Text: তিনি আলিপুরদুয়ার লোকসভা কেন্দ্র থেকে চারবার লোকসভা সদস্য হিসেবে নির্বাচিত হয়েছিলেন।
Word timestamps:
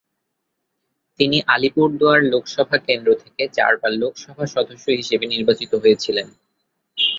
তিনি 1.19 1.37
আলিপুরদুয়ার 1.47 2.21
লোকসভা 2.23 2.77
কেন্দ্র 2.87 3.09
থেকে 3.23 3.43
চারবার 3.57 3.91
লোকসভা 4.01 4.45
সদস্য 4.55 4.85
হিসেবে 4.99 5.25
নির্বাচিত 5.33 5.71
হয়েছিলেন। 5.75 6.27